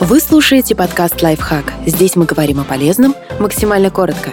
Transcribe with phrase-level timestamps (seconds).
[0.00, 1.72] Вы слушаете подкаст «Лайфхак».
[1.84, 4.32] Здесь мы говорим о полезном максимально коротко.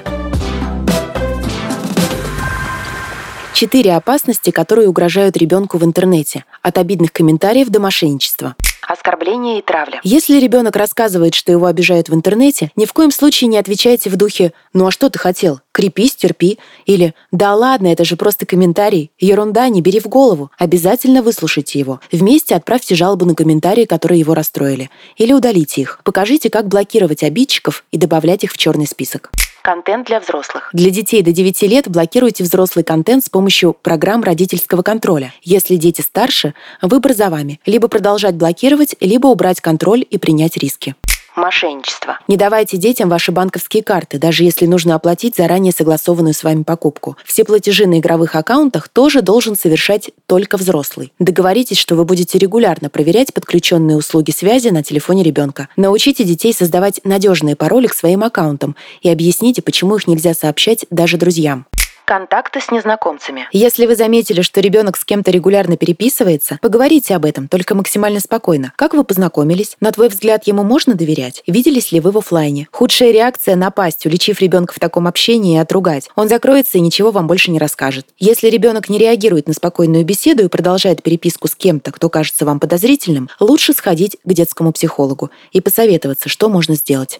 [3.52, 6.46] Четыре опасности, которые угрожают ребенку в интернете.
[6.62, 8.56] От обидных комментариев до мошенничества
[8.88, 10.00] оскорбление и травля.
[10.04, 14.16] Если ребенок рассказывает, что его обижают в интернете, ни в коем случае не отвечайте в
[14.16, 15.60] духе «Ну а что ты хотел?
[15.72, 19.12] Крепись, терпи» или «Да ладно, это же просто комментарий.
[19.20, 20.52] Ерунда, не бери в голову».
[20.58, 22.00] Обязательно выслушайте его.
[22.12, 24.90] Вместе отправьте жалобу на комментарии, которые его расстроили.
[25.18, 26.00] Или удалите их.
[26.04, 29.32] Покажите, как блокировать обидчиков и добавлять их в черный список.
[29.66, 30.70] Контент для взрослых.
[30.74, 35.34] Для детей до 9 лет блокируйте взрослый контент с помощью программ родительского контроля.
[35.42, 37.60] Если дети старше, выбор за вами.
[37.66, 40.94] Либо продолжать блокировать, либо убрать контроль и принять риски
[41.36, 42.20] мошенничество.
[42.28, 47.18] Не давайте детям ваши банковские карты, даже если нужно оплатить заранее согласованную с вами покупку.
[47.26, 51.14] Все платежи на игровых аккаунтах тоже должен совершать только взрослый.
[51.20, 55.70] Договоритесь, что вы будете регулярно проверять подключенные услуги связи на телефоне ребенка.
[55.76, 61.18] Научите детей создавать надежные пароли к своим аккаунтам и объясните, почему их нельзя сообщать даже
[61.18, 61.66] друзьям
[62.06, 63.48] контакты с незнакомцами.
[63.52, 68.72] Если вы заметили, что ребенок с кем-то регулярно переписывается, поговорите об этом, только максимально спокойно.
[68.76, 69.76] Как вы познакомились?
[69.80, 71.44] На твой взгляд, ему можно доверять?
[71.48, 72.68] Виделись ли вы в офлайне?
[72.72, 76.10] Худшая реакция– напасть, уличив ребенка в таком общении и отругать.
[76.16, 78.06] Он закроется и ничего вам больше не расскажет.
[78.20, 82.60] Если ребенок не реагирует на спокойную беседу и продолжает переписку с кем-то, кто кажется вам
[82.60, 87.20] подозрительным, лучше сходить к детскому психологу и посоветоваться, что можно сделать.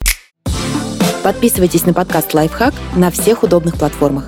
[1.24, 4.28] Подписывайтесь на подкаст «Лайфхак» на всех удобных платформах.